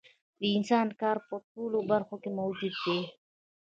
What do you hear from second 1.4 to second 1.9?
ټولو